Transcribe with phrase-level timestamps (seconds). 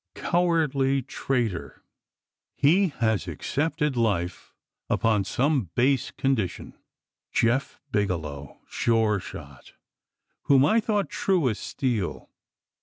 [0.15, 1.83] "Cowardly traitor!
[2.55, 4.55] he has accepted life
[4.89, 6.75] upon some base condition.
[7.31, 8.57] Jeph Bigelow!
[8.67, 9.73] Sure shot!
[10.45, 12.31] whom I thought true as steel!